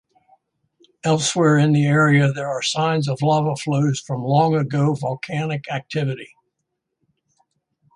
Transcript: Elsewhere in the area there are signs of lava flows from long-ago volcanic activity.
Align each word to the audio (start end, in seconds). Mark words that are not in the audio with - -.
Elsewhere 1.03 1.59
in 1.59 1.73
the 1.73 1.85
area 1.85 2.33
there 2.33 2.47
are 2.49 2.63
signs 2.63 3.07
of 3.07 3.21
lava 3.21 3.55
flows 3.55 3.99
from 3.99 4.23
long-ago 4.23 4.95
volcanic 4.95 5.71
activity. 5.71 6.31